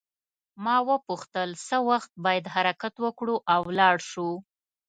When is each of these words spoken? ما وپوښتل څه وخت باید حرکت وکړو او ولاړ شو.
ما 0.63 0.75
وپوښتل 0.89 1.49
څه 1.67 1.77
وخت 1.89 2.11
باید 2.25 2.45
حرکت 2.55 2.93
وکړو 3.05 3.35
او 3.53 3.59
ولاړ 3.69 3.95
شو. 4.09 4.29